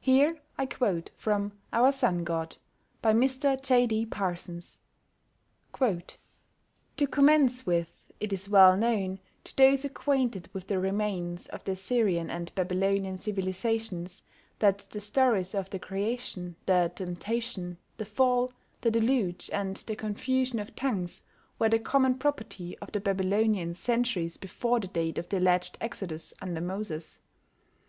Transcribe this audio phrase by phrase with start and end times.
[0.00, 2.56] Here I quote from Our Sun God,
[3.00, 3.62] by Mr.
[3.62, 3.86] J.
[3.86, 4.04] D.
[4.06, 4.80] Parsons:
[5.78, 11.70] To commence with, it is well known to those acquainted with the remains of the
[11.78, 14.24] Assyrian and Babylonian civilisations
[14.58, 18.50] that the stories of the creation, the temptation, the fall,
[18.80, 21.22] the deluge, and the confusion of tongues
[21.60, 26.34] were the common property of the Babylonians centuries before the date of the alleged Exodus
[26.42, 27.20] under Moses...